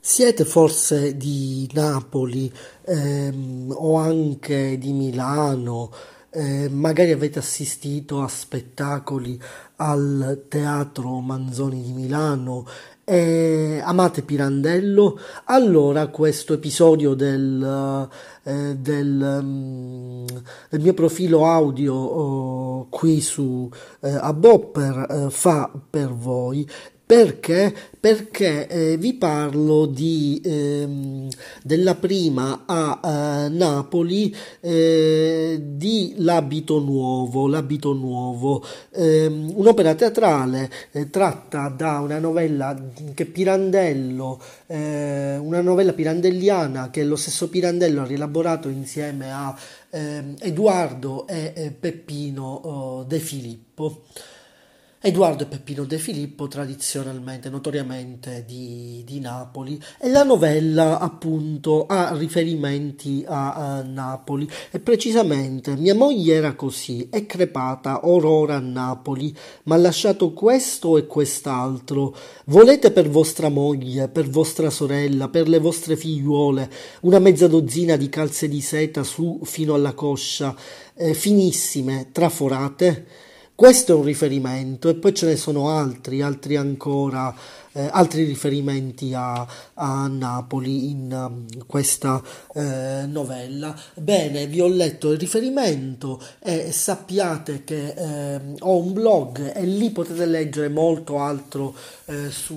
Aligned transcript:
Siete 0.00 0.44
forse 0.44 1.16
di 1.16 1.68
Napoli 1.74 2.50
ehm, 2.86 3.74
o 3.76 3.96
anche 3.96 4.78
di 4.78 4.92
Milano, 4.92 5.90
eh, 6.30 6.68
magari 6.70 7.10
avete 7.10 7.40
assistito 7.40 8.22
a 8.22 8.28
spettacoli 8.28 9.38
al 9.76 10.44
Teatro 10.48 11.18
Manzoni 11.20 11.82
di 11.82 11.92
Milano 11.92 12.64
e 13.04 13.80
amate 13.82 14.22
Pirandello? 14.22 15.18
Allora 15.44 16.06
questo 16.06 16.54
episodio 16.54 17.14
del, 17.14 18.08
eh, 18.44 18.76
del, 18.76 19.40
mm, 19.42 20.26
del 20.70 20.80
mio 20.80 20.94
profilo 20.94 21.44
audio 21.46 21.94
oh, 21.94 22.86
qui 22.88 23.20
su 23.20 23.68
eh, 24.00 24.10
a 24.10 24.32
Bopper 24.32 25.06
eh, 25.10 25.30
fa 25.30 25.70
per 25.90 26.12
voi 26.12 26.66
perché? 27.08 27.74
Perché 27.98 28.66
eh, 28.68 28.96
vi 28.98 29.14
parlo 29.14 29.86
di, 29.86 30.42
ehm, 30.44 31.26
della 31.62 31.94
prima 31.94 32.64
a 32.66 33.00
eh, 33.02 33.48
Napoli 33.48 34.36
eh, 34.60 35.58
di 35.58 36.12
L'abito 36.18 36.80
nuovo, 36.80 37.48
L'abito 37.48 37.94
nuovo, 37.94 38.62
ehm, 38.90 39.52
un'opera 39.54 39.94
teatrale 39.94 40.70
eh, 40.92 41.08
tratta 41.08 41.70
da 41.70 42.00
una 42.00 42.18
novella 42.18 42.78
che 43.14 43.24
Pirandello, 43.24 44.38
eh, 44.66 45.38
una 45.38 45.62
novella 45.62 45.94
pirandelliana 45.94 46.90
che 46.90 47.04
lo 47.04 47.16
stesso 47.16 47.48
Pirandello 47.48 48.02
ha 48.02 48.06
rielaborato 48.06 48.68
insieme 48.68 49.32
a 49.32 49.58
ehm, 49.88 50.34
Edoardo 50.40 51.26
e 51.26 51.74
Peppino 51.80 52.44
oh, 52.44 53.04
De 53.04 53.18
Filippo. 53.18 54.02
Edoardo 55.00 55.44
e 55.44 55.46
Peppino 55.46 55.84
De 55.84 55.96
Filippo, 55.96 56.48
tradizionalmente, 56.48 57.48
notoriamente 57.48 58.42
di, 58.44 59.04
di, 59.06 59.20
Napoli, 59.20 59.80
e 59.96 60.08
la 60.08 60.24
novella 60.24 60.98
appunto 60.98 61.86
ha 61.86 62.16
riferimenti 62.16 63.24
a, 63.24 63.52
a, 63.54 63.82
Napoli 63.82 64.50
e 64.72 64.80
precisamente 64.80 65.76
mia 65.76 65.94
moglie 65.94 66.34
era 66.34 66.56
così, 66.56 67.06
è 67.12 67.26
crepata 67.26 68.08
orora 68.08 68.56
a 68.56 68.60
Napoli, 68.60 69.32
ma 69.64 69.76
ha 69.76 69.78
lasciato 69.78 70.32
questo 70.32 70.98
e 70.98 71.06
quest'altro. 71.06 72.16
Volete 72.46 72.90
per 72.90 73.08
vostra 73.08 73.50
moglie, 73.50 74.08
per 74.08 74.28
vostra 74.28 74.68
sorella, 74.68 75.28
per 75.28 75.48
le 75.48 75.60
vostre 75.60 75.96
figliuole, 75.96 76.68
una 77.02 77.20
mezza 77.20 77.46
dozzina 77.46 77.94
di 77.94 78.08
calze 78.08 78.48
di 78.48 78.60
seta 78.60 79.04
su 79.04 79.38
fino 79.44 79.74
alla 79.74 79.94
coscia, 79.94 80.56
eh, 80.94 81.14
finissime, 81.14 82.08
traforate? 82.10 83.27
Questo 83.58 83.90
è 83.90 83.94
un 83.96 84.04
riferimento 84.04 84.88
e 84.88 84.94
poi 84.94 85.12
ce 85.12 85.26
ne 85.26 85.34
sono 85.34 85.70
altri, 85.70 86.22
altri 86.22 86.54
ancora, 86.54 87.34
eh, 87.72 87.88
altri 87.90 88.22
riferimenti 88.22 89.12
a, 89.14 89.44
a 89.74 90.06
Napoli 90.06 90.90
in 90.90 91.12
um, 91.12 91.66
questa 91.66 92.22
eh, 92.54 93.04
novella. 93.08 93.76
Bene, 93.94 94.46
vi 94.46 94.60
ho 94.60 94.68
letto 94.68 95.10
il 95.10 95.18
riferimento 95.18 96.22
e 96.38 96.70
sappiate 96.70 97.64
che 97.64 97.94
eh, 97.96 98.40
ho 98.60 98.78
un 98.78 98.92
blog 98.92 99.52
e 99.52 99.64
lì 99.64 99.90
potete 99.90 100.24
leggere 100.24 100.68
molto 100.68 101.18
altro 101.18 101.74
eh, 102.04 102.30
su 102.30 102.54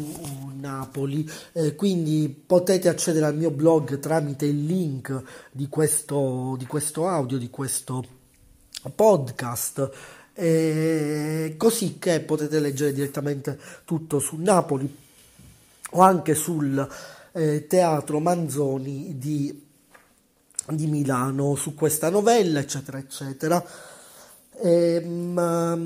Napoli, 0.60 1.28
eh, 1.54 1.74
quindi 1.74 2.30
potete 2.46 2.90
accedere 2.90 3.26
al 3.26 3.36
mio 3.36 3.50
blog 3.50 3.98
tramite 3.98 4.46
il 4.46 4.66
link 4.66 5.20
di 5.52 5.68
questo, 5.68 6.54
di 6.60 6.68
questo 6.68 7.08
audio, 7.08 7.40
di 7.40 7.50
questo 7.50 8.20
podcast 8.96 10.20
eh, 10.34 11.56
così 11.58 11.98
che 12.00 12.22
potete 12.22 12.60
leggere 12.60 12.94
direttamente 12.94 13.60
tutto 13.86 14.20
su 14.20 14.38
Napoli 14.38 14.98
o 15.92 16.02
anche 16.02 16.36
sul 16.36 16.88
eh, 17.34 17.68
teatro 17.68 18.20
Manzoni 18.20 19.18
di, 19.18 19.66
di 20.68 20.88
Milano 20.88 21.56
su 21.56 21.76
questa 21.76 22.10
novella 22.10 22.60
eccetera 22.60 22.98
eccetera 22.98 23.64
e, 24.54 25.00
ma, 25.02 25.78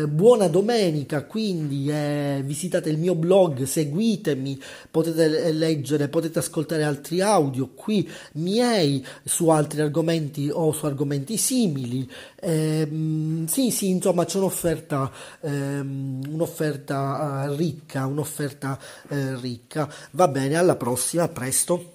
buona 0.08 0.48
domenica, 0.48 1.26
quindi 1.26 1.92
visitate 2.44 2.75
visitate 2.76 2.90
il 2.90 2.98
mio 2.98 3.16
blog, 3.16 3.64
seguitemi, 3.64 4.62
potete 4.92 5.52
leggere, 5.52 6.10
potete 6.10 6.40
ascoltare 6.40 6.84
altri 6.84 7.22
audio 7.22 7.70
qui 7.74 8.10
miei 8.34 9.06
su 9.24 9.50
altri 9.50 9.82
argomenti 9.82 10.50
o 10.52 10.72
su 10.72 10.86
argomenti 10.86 11.38
simili. 11.38 12.10
Ehm, 12.42 13.46
sì, 13.48 13.72
sì, 13.72 13.90
insomma 13.90 14.26
c'è 14.26 14.38
un'offerta, 14.38 15.12
ehm, 15.42 16.22
un'offerta 16.30 17.48
uh, 17.48 17.56
ricca, 17.56 18.06
un'offerta 18.06 18.78
uh, 19.10 19.40
ricca. 19.40 19.90
Va 20.12 20.28
bene, 20.28 20.56
alla 20.56 20.76
prossima, 20.76 21.28
presto. 21.28 21.95